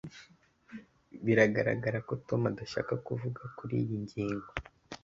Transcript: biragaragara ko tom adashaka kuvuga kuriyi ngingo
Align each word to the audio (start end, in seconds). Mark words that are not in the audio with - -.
biragaragara 1.25 1.99
ko 2.07 2.13
tom 2.27 2.41
adashaka 2.51 2.93
kuvuga 3.07 3.41
kuriyi 3.57 3.95
ngingo 4.03 4.51